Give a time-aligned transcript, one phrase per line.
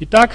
[0.00, 0.32] Итак,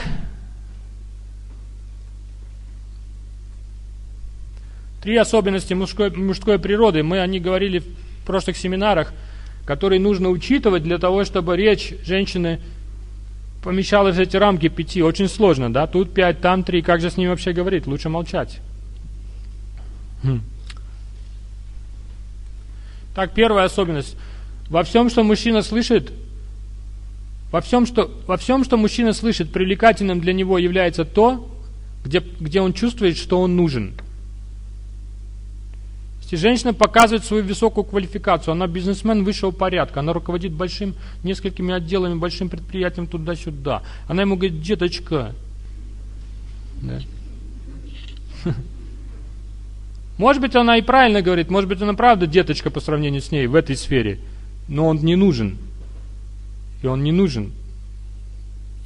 [5.01, 7.01] три особенности мужской, мужской природы.
[7.01, 9.13] Мы о них говорили в прошлых семинарах,
[9.65, 12.59] которые нужно учитывать для того, чтобы речь женщины
[13.63, 15.01] помещалась в эти рамки пяти.
[15.01, 15.87] Очень сложно, да?
[15.87, 16.81] Тут пять, там три.
[16.81, 17.87] Как же с ними вообще говорить?
[17.87, 18.59] Лучше молчать.
[20.23, 20.41] Хм.
[23.15, 24.17] Так, первая особенность.
[24.69, 26.11] Во всем, что мужчина слышит,
[27.53, 31.47] во всем, что, во всем, что мужчина слышит, привлекательным для него является то,
[32.03, 33.93] где, где он чувствует, что он нужен.
[36.23, 42.15] Если женщина показывает свою высокую квалификацию, она бизнесмен высшего порядка, она руководит большим, несколькими отделами,
[42.15, 43.83] большим предприятием туда-сюда.
[44.07, 45.35] Она ему говорит, деточка,
[46.81, 47.01] да.
[50.17, 53.45] Может быть, она и правильно говорит, может быть, она правда деточка по сравнению с ней
[53.45, 54.17] в этой сфере,
[54.67, 55.59] но он не нужен.
[56.83, 57.53] И он не нужен.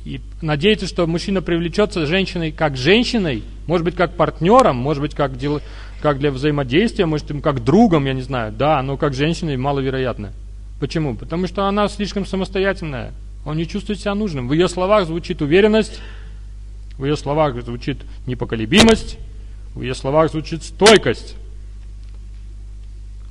[0.05, 5.37] И надеяться, что мужчина привлечется женщиной как женщиной, может быть, как партнером, может быть, как,
[5.37, 5.59] дел,
[6.01, 8.54] как для взаимодействия, может, как другом, я не знаю.
[8.54, 10.31] Да, но как женщиной маловероятно.
[10.79, 11.15] Почему?
[11.15, 13.12] Потому что она слишком самостоятельная.
[13.45, 14.48] Он не чувствует себя нужным.
[14.48, 15.99] В ее словах звучит уверенность,
[16.98, 19.17] в ее словах звучит непоколебимость,
[19.73, 21.35] в ее словах звучит стойкость.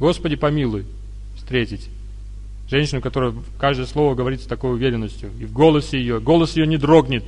[0.01, 0.84] Господи, помилуй,
[1.36, 1.89] встретить.
[2.69, 5.31] Женщину, которая каждое слово говорит с такой уверенностью.
[5.39, 7.25] И в голосе ее, голос ее не дрогнет.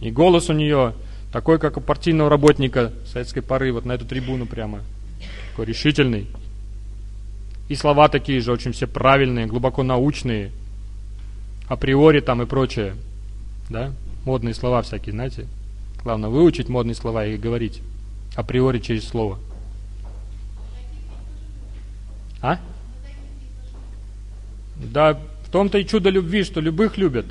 [0.00, 0.94] И голос у нее
[1.32, 4.80] такой, как у партийного работника советской поры, вот на эту трибуну прямо.
[5.50, 6.26] Такой решительный.
[7.68, 10.50] И слова такие же, очень все правильные, глубоко научные.
[11.68, 12.94] Априори там и прочее.
[13.68, 13.92] Да?
[14.24, 15.46] Модные слова всякие, знаете.
[16.02, 17.80] Главное выучить модные слова и говорить
[18.34, 19.38] априори через слово.
[22.40, 22.58] А?
[24.90, 27.26] Да, в том-то и чудо любви, что любых любят.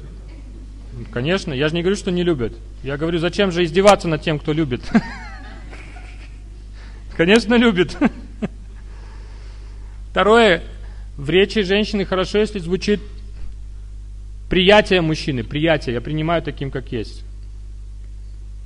[1.11, 2.53] Конечно, я же не говорю, что не любят.
[2.83, 4.81] Я говорю, зачем же издеваться над тем, кто любит?
[7.17, 7.97] Конечно, любит.
[10.11, 10.63] Второе,
[11.17, 13.01] в речи женщины хорошо, если звучит
[14.49, 17.25] приятие мужчины, приятие, я принимаю таким, как есть.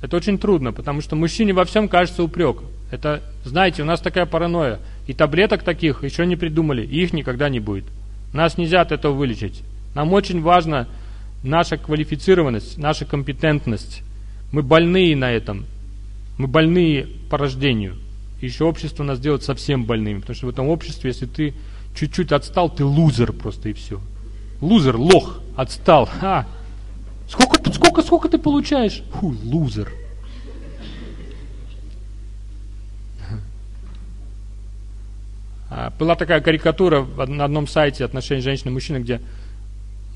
[0.02, 2.58] Это очень трудно, потому что мужчине во всем кажется упрек.
[2.92, 4.78] Это, знаете, у нас такая паранойя.
[5.08, 7.84] И таблеток таких еще не придумали, и их никогда не будет.
[8.34, 9.62] Нас нельзя от этого вылечить.
[9.94, 10.86] Нам очень важна
[11.42, 14.02] наша квалифицированность, наша компетентность.
[14.52, 15.64] Мы больные на этом.
[16.36, 17.96] Мы больные по рождению.
[18.42, 20.20] И еще общество нас делает совсем больными.
[20.20, 21.54] Потому что в этом обществе, если ты
[21.94, 24.00] чуть-чуть отстал, ты лузер просто и все.
[24.60, 26.06] Лузер, лох, отстал.
[26.06, 26.46] Ха,
[27.28, 29.02] Сколько, сколько, сколько ты получаешь?
[29.14, 29.92] Фу, лузер.
[35.63, 35.63] А,
[35.98, 39.20] была такая карикатура на одном сайте отношений женщины и мужчины, где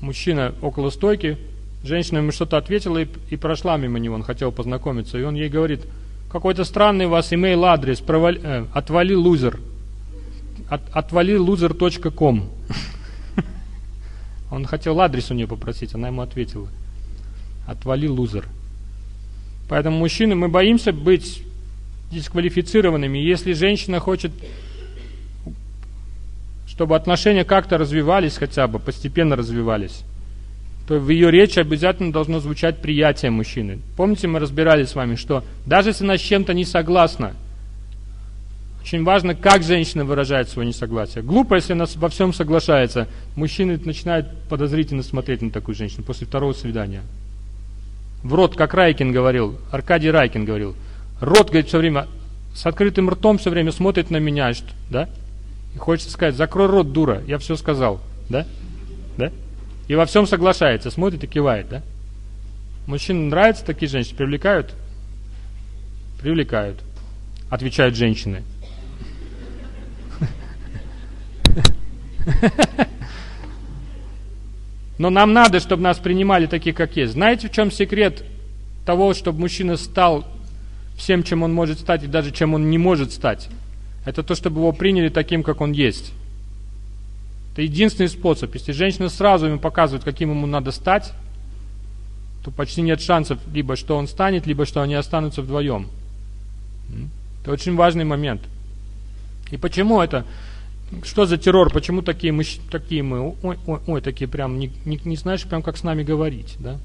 [0.01, 1.37] мужчина около стойки,
[1.83, 5.49] женщина ему что-то ответила и, и прошла мимо него, он хотел познакомиться, и он ей
[5.49, 5.81] говорит,
[6.31, 9.59] какой-то странный у вас имейл адрес, провали, э, отвали лузер,
[10.69, 12.49] от, отвали лузер.ком.
[14.51, 16.67] Он хотел адрес у нее попросить, она ему ответила.
[17.67, 18.47] Отвали, лузер.
[19.67, 21.43] Поэтому, мужчины, мы боимся быть
[22.11, 23.19] дисквалифицированными.
[23.19, 24.31] Если женщина хочет,
[26.79, 30.03] чтобы отношения как-то развивались хотя бы, постепенно развивались,
[30.87, 33.79] то в ее речи обязательно должно звучать приятие мужчины.
[33.97, 37.33] Помните, мы разбирали с вами, что даже если она с чем-то не согласна,
[38.81, 41.21] очень важно, как женщина выражает свое несогласие.
[41.21, 43.09] Глупо, если она во всем соглашается.
[43.35, 47.01] Мужчины начинают подозрительно смотреть на такую женщину после второго свидания
[48.23, 50.77] в рот, как Райкин говорил, Аркадий Райкин говорил,
[51.19, 52.07] рот, говорит, все время,
[52.55, 55.09] с открытым ртом все время смотрит на меня, что, да?
[55.75, 58.45] И хочется сказать, закрой рот, дура, я все сказал, да?
[59.17, 59.31] Да?
[59.87, 61.81] И во всем соглашается, смотрит и кивает, да?
[62.87, 64.73] Мужчинам нравятся такие женщины, привлекают?
[66.21, 66.79] Привлекают,
[67.49, 68.43] отвечают женщины.
[74.97, 77.13] Но нам надо, чтобы нас принимали такие, как есть.
[77.13, 78.25] Знаете, в чем секрет
[78.85, 80.27] того, чтобы мужчина стал
[80.97, 83.49] всем, чем он может стать, и даже чем он не может стать?
[84.09, 86.13] Это то, чтобы его приняли таким, как он есть.
[87.53, 88.51] Это единственный способ.
[88.55, 91.13] Если женщина сразу ему показывает, каким ему надо стать,
[92.43, 95.89] то почти нет шансов, либо что он станет, либо что они останутся вдвоем.
[97.43, 98.41] Это очень важный момент.
[99.51, 100.25] И почему это?
[101.03, 101.71] Что за террор?
[101.71, 105.61] Почему такие мы, такие мы, ой, ой, ой такие прям, не, не, не знаешь прям,
[105.61, 106.79] как с нами говорить, да?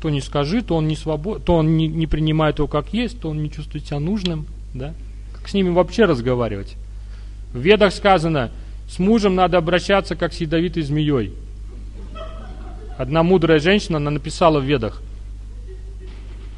[0.00, 3.20] То не скажи, то он не свобод, то он не, не принимает его как есть,
[3.20, 4.94] то он не чувствует себя нужным, да?
[5.50, 6.76] С ними вообще разговаривать?
[7.52, 8.52] В ведах сказано,
[8.88, 11.32] с мужем надо обращаться, как с ядовитой змеей.
[12.96, 15.02] Одна мудрая женщина, она написала в ведах,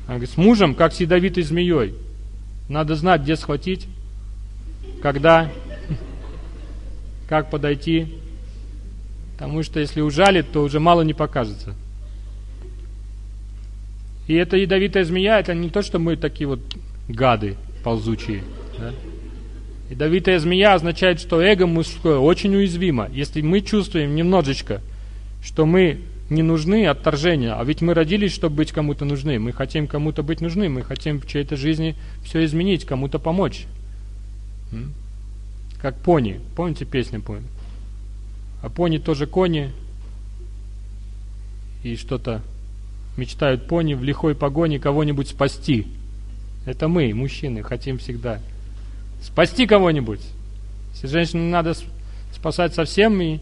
[0.04, 1.94] Она говорит, с мужем, как с ядовитой змеей.
[2.68, 3.88] Надо знать, где схватить,
[5.00, 5.50] когда,
[7.30, 8.18] как подойти.
[9.38, 11.74] Потому что если ужалит, то уже мало не покажется.
[14.26, 16.60] И эта ядовитая змея, это не то, что мы такие вот
[17.08, 18.44] гады ползучие.
[18.78, 18.92] Да?
[19.90, 23.10] Ядовитая змея означает, что эго мужское очень уязвимо.
[23.12, 24.80] Если мы чувствуем немножечко,
[25.42, 29.38] что мы не нужны отторжения, а ведь мы родились, чтобы быть кому-то нужны.
[29.38, 33.66] Мы хотим кому-то быть нужны, мы хотим в чьей-то жизни все изменить, кому-то помочь.
[35.80, 36.40] Как пони.
[36.56, 37.44] Помните песню пони?
[38.62, 39.72] А пони тоже кони.
[41.82, 42.40] И что-то
[43.16, 45.86] мечтают пони в лихой погоне кого-нибудь спасти.
[46.64, 48.40] Это мы, мужчины, хотим всегда
[49.22, 50.20] спасти кого-нибудь.
[50.94, 51.74] Если женщину надо
[52.34, 53.38] спасать совсем, и,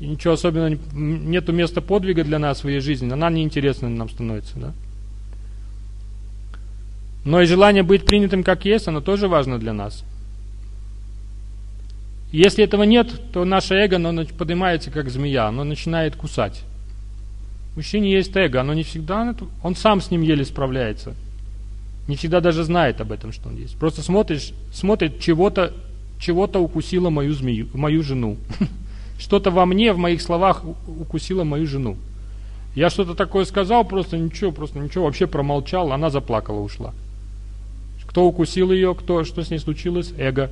[0.00, 4.58] и ничего особенного, нету места подвига для нас в ее жизни, она неинтересна нам становится.
[4.58, 4.72] Да?
[7.24, 10.04] Но и желание быть принятым как есть, оно тоже важно для нас.
[12.32, 16.62] Если этого нет, то наше эго, оно поднимается как змея, оно начинает кусать.
[17.72, 21.14] В мужчине есть эго, оно не всегда, он сам с ним еле справляется.
[22.08, 23.76] Не всегда даже знает об этом, что он есть.
[23.76, 25.72] Просто смотришь, смотрит, чего-то
[26.22, 28.36] чего-то укусило мою змею, мою жену.
[29.18, 31.96] Что-то во мне, в моих словах укусило мою жену.
[32.76, 36.94] Я что-то такое сказал, просто ничего, просто ничего, вообще промолчал, она заплакала, ушла.
[38.06, 40.12] Кто укусил ее, кто, что с ней случилось?
[40.16, 40.50] Эго.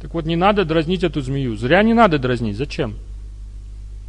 [0.00, 1.56] Так вот, не надо дразнить эту змею.
[1.56, 2.56] Зря не надо дразнить.
[2.56, 2.94] Зачем?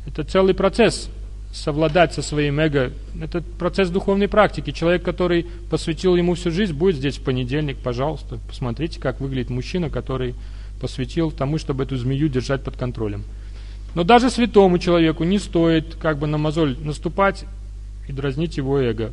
[0.06, 1.10] Это целый процесс
[1.52, 2.92] совладать со своим эго.
[3.20, 4.72] Это процесс духовной практики.
[4.72, 8.40] Человек, который посвятил ему всю жизнь, будет здесь в понедельник, пожалуйста.
[8.48, 10.36] Посмотрите, как выглядит мужчина, который
[10.80, 13.24] посвятил тому, чтобы эту змею держать под контролем.
[13.96, 17.46] Но даже святому человеку не стоит как бы на мозоль наступать
[18.08, 19.12] и дразнить его эго.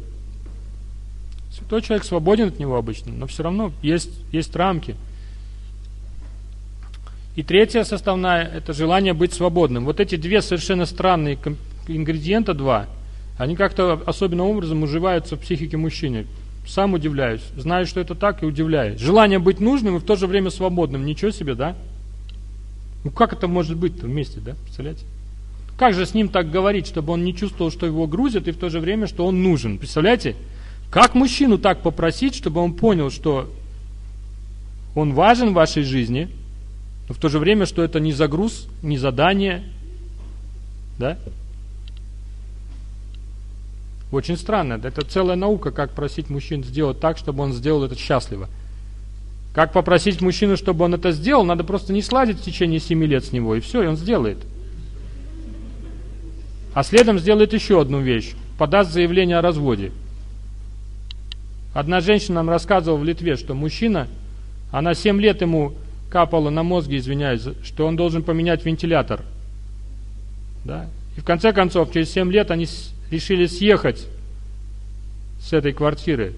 [1.50, 4.94] Святой человек свободен от него обычно, но все равно есть, есть рамки–
[7.36, 9.84] и третья составная– это желание быть свободным.
[9.84, 11.36] Вот эти две совершенно странные
[11.88, 12.86] ингредиента, два,
[13.38, 16.26] они как-то особенным образом уживаются в психике мужчины.
[16.66, 17.42] Сам удивляюсь.
[17.56, 19.00] Знаю, что это так, и удивляюсь.
[19.00, 21.06] Желание быть нужным и в то же время свободным.
[21.06, 21.76] Ничего себе, да?
[23.04, 24.54] Ну как это может быть вместе, да?
[24.64, 25.04] Представляете?
[25.78, 28.56] Как же с ним так говорить, чтобы он не чувствовал, что его грузят, и в
[28.56, 29.78] то же время, что он нужен?
[29.78, 30.34] Представляете?
[30.90, 33.50] Как мужчину так попросить, чтобы он понял, что
[34.94, 36.28] он важен в вашей жизни–
[37.08, 39.62] но в то же время, что это не загруз, не задание,
[40.98, 41.18] да?
[44.12, 44.80] Очень странно.
[44.82, 48.48] Это целая наука, как просить мужчин сделать так, чтобы он сделал это счастливо.
[49.52, 53.24] Как попросить мужчину, чтобы он это сделал, надо просто не сладить в течение семи лет
[53.24, 54.38] с него, и все, и он сделает.
[56.74, 58.34] А следом сделает еще одну вещь.
[58.58, 59.92] Подаст заявление о разводе.
[61.72, 64.08] Одна женщина нам рассказывала в Литве, что мужчина,
[64.70, 65.74] она семь лет ему
[66.10, 69.22] капало на мозге, извиняюсь, что он должен поменять вентилятор.
[70.64, 70.86] Да?
[71.16, 72.66] И в конце концов, через 7 лет они
[73.10, 74.06] решили съехать
[75.40, 76.34] с этой квартиры.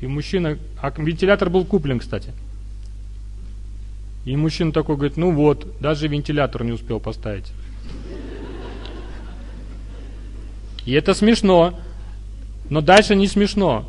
[0.00, 2.32] И мужчина, а вентилятор был куплен, кстати.
[4.24, 7.52] И мужчина такой говорит, ну вот, даже вентилятор не успел поставить.
[10.86, 11.78] И это смешно,
[12.68, 13.88] но дальше не смешно.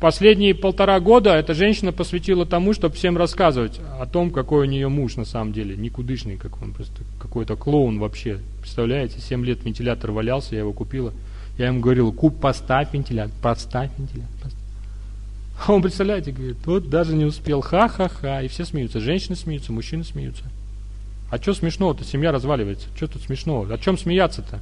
[0.00, 4.88] Последние полтора года эта женщина посвятила тому, чтобы всем рассказывать о том, какой у нее
[4.88, 5.76] муж на самом деле.
[5.76, 8.40] Никудышный, как он просто какой-то клоун вообще.
[8.66, 11.14] Представляете, 7 лет вентилятор валялся, я его купила.
[11.56, 14.28] Я ему говорил, куп, поставь вентилятор, поставь вентилятор.
[14.42, 14.60] Поставь.
[15.64, 18.42] А он, представляете, говорит, вот даже не успел, ха-ха-ха.
[18.42, 20.42] И все смеются, женщины смеются, мужчины смеются.
[21.30, 22.02] А что смешного-то?
[22.02, 22.88] Семья разваливается.
[22.96, 23.72] Что тут смешного?
[23.72, 24.58] О чем смеяться-то?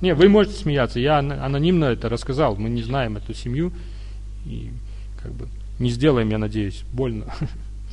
[0.00, 0.98] Не, вы можете смеяться.
[0.98, 2.56] Я анонимно это рассказал.
[2.56, 3.70] Мы не знаем эту семью.
[4.46, 4.70] И
[5.22, 5.46] как бы
[5.78, 7.26] не сделаем, я надеюсь, больно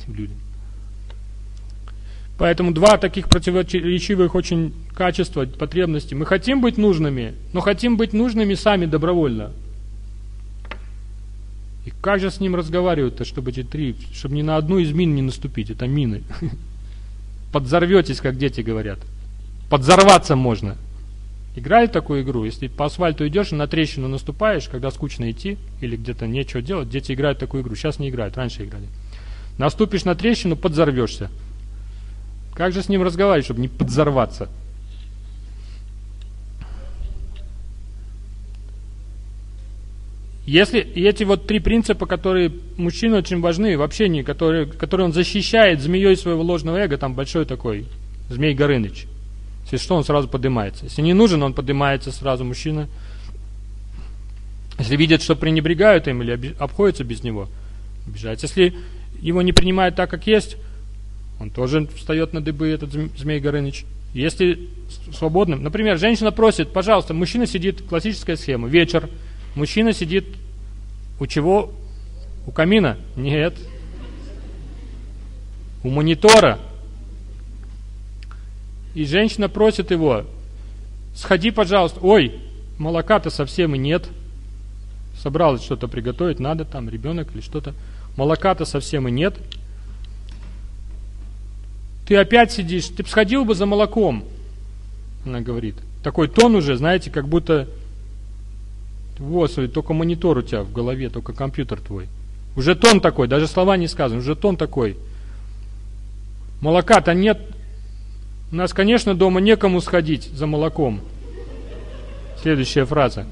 [0.00, 0.38] этим людям.
[2.38, 6.14] Поэтому два таких противоречивых очень качества, потребности.
[6.14, 9.52] Мы хотим быть нужными, но хотим быть нужными сами добровольно.
[11.84, 15.14] И как же с ним разговаривают-то, чтобы эти три, чтобы ни на одну из мин
[15.14, 16.22] не наступить, это мины.
[17.52, 18.98] Подзорветесь, как дети говорят.
[19.68, 20.76] Подзорваться можно.
[21.54, 22.44] Играли такую игру?
[22.44, 26.88] Если по асфальту идешь и на трещину наступаешь, когда скучно идти или где-то нечего делать,
[26.88, 27.74] дети играют такую игру.
[27.74, 28.86] Сейчас не играют, раньше играли.
[29.58, 31.30] Наступишь на трещину, подзорвешься.
[32.54, 34.48] Как же с ним разговаривать, чтобы не подзорваться?
[40.52, 45.80] Если эти вот три принципа, которые мужчине очень важны в общении, которые, которые он защищает
[45.80, 47.86] змеей своего ложного эго, там большой такой
[48.28, 49.06] змей Горыныч–
[49.72, 50.84] если что, он сразу поднимается.
[50.84, 52.88] Если не нужен, он поднимается сразу, мужчина.
[54.78, 57.48] Если видят, что пренебрегают им или обходятся без него,
[58.06, 58.46] обижаются.
[58.46, 58.74] Если
[59.20, 60.56] его не принимают так, как есть,
[61.40, 63.84] он тоже встает на дыбы, этот Змей Горыныч.
[64.12, 64.68] Если
[65.16, 69.08] свободным, например, женщина просит, пожалуйста, мужчина сидит, классическая схема, вечер,
[69.54, 70.26] мужчина сидит
[71.20, 71.72] у чего?
[72.46, 72.96] У камина?
[73.16, 73.54] Нет.
[75.84, 76.58] У монитора.
[78.94, 80.24] И женщина просит его,
[81.14, 82.00] сходи, пожалуйста.
[82.02, 82.40] Ой,
[82.78, 84.08] молока-то совсем и нет.
[85.16, 87.74] Собралась что-то приготовить, надо там, ребенок или что-то.
[88.16, 89.38] Молока-то совсем и нет.
[92.06, 94.24] Ты опять сидишь, ты бы сходил бы за молоком,
[95.24, 95.76] она говорит.
[96.02, 97.68] Такой тон уже, знаете, как будто
[99.18, 102.08] вот, только монитор у тебя в голове, только компьютер твой.
[102.56, 104.96] Уже тон такой, даже слова не сказаны, уже тон такой.
[106.60, 107.40] Молока-то нет.
[108.50, 111.00] У нас, конечно, дома некому сходить за молоком.
[112.40, 113.26] Следующая фраза.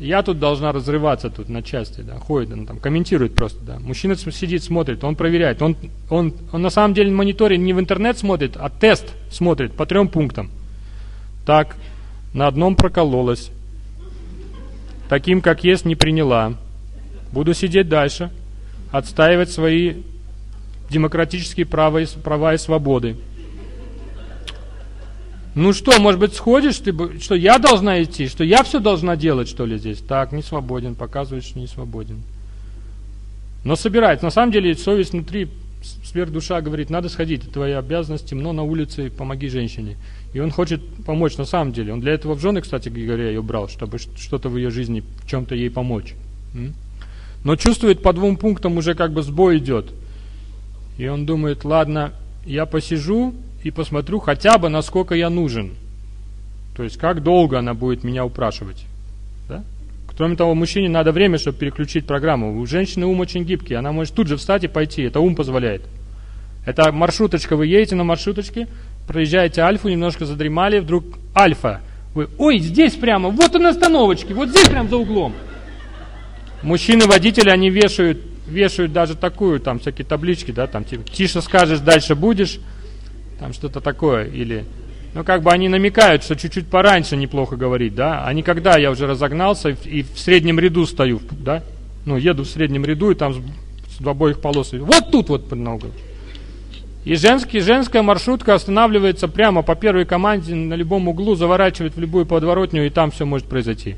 [0.00, 3.78] Я тут должна разрываться тут на части, да, ходит, он там комментирует просто, да.
[3.78, 5.62] Мужчина сидит, смотрит, он проверяет.
[5.62, 5.76] Он,
[6.10, 10.08] он, он на самом деле мониторе не в интернет смотрит, а тест смотрит по трем
[10.08, 10.50] пунктам.
[11.46, 11.76] Так,
[12.32, 13.50] на одном прокололась,
[15.14, 16.54] таким, как есть, не приняла.
[17.30, 18.32] Буду сидеть дальше,
[18.90, 19.98] отстаивать свои
[20.90, 23.16] демократические права и, права и свободы.
[25.54, 29.48] Ну что, может быть, сходишь, ты, что я должна идти, что я все должна делать,
[29.48, 29.98] что ли, здесь?
[30.00, 32.20] Так, не свободен, показывает, что не свободен.
[33.62, 34.20] Но собирает.
[34.20, 35.48] На самом деле, совесть внутри,
[35.84, 39.96] сверхдуша говорит, надо сходить, твоя обязанность, темно на улице, помоги женщине.
[40.32, 41.92] И он хочет помочь на самом деле.
[41.92, 45.28] Он для этого в жены, кстати говоря, ее брал, чтобы что-то в ее жизни, в
[45.28, 46.14] чем-то ей помочь.
[47.44, 49.92] Но чувствует по двум пунктам уже как бы сбой идет.
[50.96, 52.12] И он думает, ладно,
[52.46, 55.74] я посижу и посмотрю хотя бы, насколько я нужен.
[56.76, 58.84] То есть, как долго она будет меня упрашивать.
[60.16, 62.60] Кроме того, мужчине надо время, чтобы переключить программу.
[62.60, 63.74] У женщины ум очень гибкий.
[63.74, 65.02] Она может тут же встать и пойти.
[65.02, 65.82] Это ум позволяет.
[66.66, 67.56] Это маршруточка.
[67.56, 68.68] Вы едете на маршруточке,
[69.06, 71.04] проезжаете Альфу, немножко задремали, вдруг
[71.36, 71.80] Альфа.
[72.14, 75.34] Вы, ой, здесь прямо, вот он остановочке, вот здесь прямо за углом.
[76.62, 82.14] Мужчины-водители, они вешают вешают даже такую, там всякие таблички, да, там типа тише скажешь, дальше
[82.14, 82.60] будешь,
[83.38, 84.64] там что-то такое, или,
[85.14, 88.90] ну как бы они намекают, что чуть-чуть пораньше неплохо говорить, да, а не когда я
[88.90, 91.62] уже разогнался и, в среднем ряду стою, да,
[92.04, 93.38] ну еду в среднем ряду и там с,
[93.96, 95.88] с обоих полос, вот тут вот много.
[97.04, 102.24] И женский, женская маршрутка останавливается прямо по первой команде на любом углу, заворачивает в любую
[102.24, 103.96] подворотню, и там все может произойти.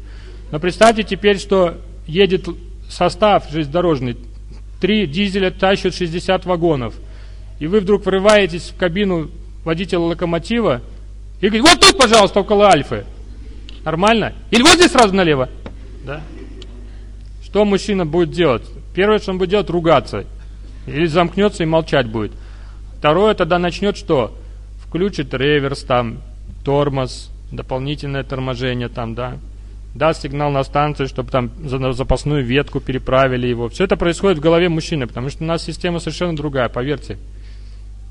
[0.50, 1.75] Но представьте теперь, что
[2.06, 2.49] едет
[2.88, 4.16] состав железнодорожный
[4.80, 6.94] три дизеля тащат 60 вагонов,
[7.61, 9.30] и вы вдруг врываетесь в кабину
[9.64, 10.82] водителя локомотива
[11.40, 13.05] и говорите, вот тут, пожалуйста, около Альфы.
[13.85, 14.33] Нормально?
[14.50, 15.49] Или вот здесь сразу налево?
[16.05, 16.23] Да?
[17.45, 18.62] Что мужчина будет делать?
[18.95, 20.25] Первое, что он будет делать, ругаться.
[20.87, 22.33] Или замкнется и молчать будет.
[22.99, 24.37] Второе, тогда начнет что?
[24.87, 26.19] Включит реверс, там,
[26.64, 29.38] тормоз, дополнительное торможение там, да,
[29.95, 33.69] даст сигнал на станцию, чтобы там за запасную ветку переправили его.
[33.69, 37.19] Все это происходит в голове мужчины, потому что у нас система совершенно другая, поверьте.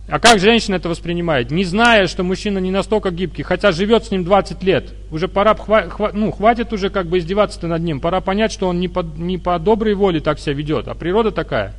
[0.07, 1.49] А как женщина это воспринимает?
[1.49, 4.93] Не зная, что мужчина не настолько гибкий, хотя живет с ним 20 лет.
[5.09, 7.99] Уже пора, хва, хва, ну, хватит уже как бы издеваться над ним.
[7.99, 11.31] Пора понять, что он не по, не по доброй воле так себя ведет, а природа
[11.31, 11.73] такая.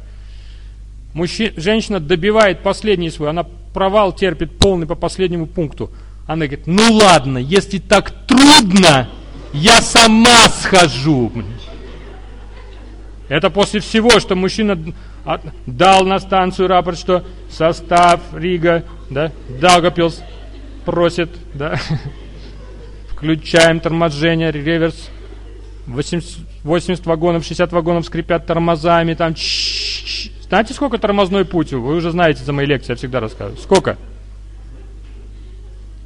[1.14, 5.90] Мужчина, женщина добивает последний свой, она провал терпит полный по последнему пункту.
[6.26, 9.08] Она говорит, ну ладно, если так трудно,
[9.52, 11.30] я сама схожу.
[13.28, 14.76] Это после всего, что мужчина
[15.66, 20.22] дал на станцию рапорт, что состав Рига, да, Даугапилс
[20.84, 21.78] просит, да,
[23.10, 25.10] включаем торможение, реверс,
[25.86, 29.34] 80, 80 вагонов, 60 вагонов скрипят тормозами, там,
[30.48, 31.72] знаете, сколько тормозной путь?
[31.72, 33.60] Вы уже знаете за мои лекции, я всегда рассказываю.
[33.60, 33.96] Сколько?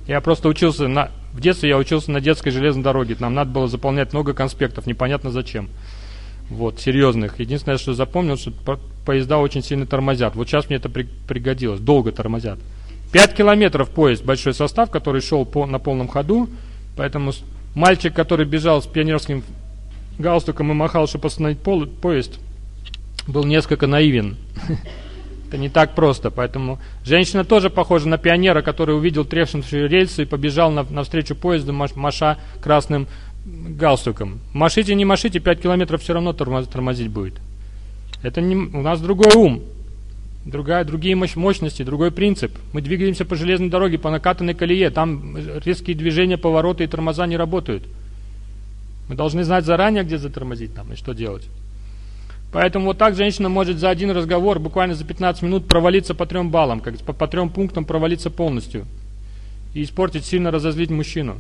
[0.07, 3.17] Я просто учился на в детстве я учился на детской железной дороге.
[3.19, 5.69] Нам надо было заполнять много конспектов, непонятно зачем.
[6.51, 7.39] Вот, серьезных.
[7.39, 8.53] Единственное, что запомнил, что
[9.07, 10.35] поезда очень сильно тормозят.
[10.35, 11.81] Вот сейчас мне это при, пригодилось.
[11.81, 12.59] Долго тормозят.
[13.13, 16.49] 5 километров поезд, большой состав, который шел по, на полном ходу.
[16.97, 17.33] Поэтому
[17.75, 19.45] мальчик, который бежал с пионерским
[20.19, 22.39] галстуком и махал, чтобы остановить пол, поезд,
[23.27, 24.37] был несколько наивен.
[25.49, 30.27] Это не так просто, поэтому женщина тоже похожа на пионера, который увидел тревшую рельсы и
[30.27, 33.09] побежал на, навстречу поезду, маша красным
[33.45, 34.41] галстуком.
[34.53, 37.35] Машите, не машите, 5 километров все равно тормозить будет.
[38.23, 39.63] Это не, у нас другой ум,
[40.45, 42.53] другая, другие мощности, другой принцип.
[42.73, 47.37] Мы двигаемся по железной дороге, по накатанной колее, там резкие движения, повороты и тормоза не
[47.37, 47.85] работают.
[49.09, 51.49] Мы должны знать заранее, где затормозить там и что делать.
[52.53, 56.51] Поэтому вот так женщина может за один разговор, буквально за 15 минут, провалиться по трем
[56.51, 58.87] баллам, как по, по трем пунктам провалиться полностью.
[59.73, 61.39] И испортить, сильно разозлить мужчину.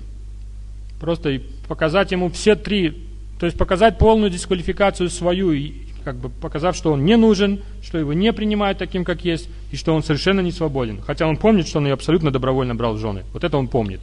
[1.00, 3.06] Просто показать ему все три,
[3.38, 5.72] то есть показать полную дисквалификацию свою, и
[6.04, 9.76] как бы показав, что он не нужен, что его не принимают таким, как есть, и
[9.76, 11.00] что он совершенно не свободен.
[11.00, 13.24] Хотя он помнит, что он ее абсолютно добровольно брал в жены.
[13.32, 14.00] Вот это он помнит.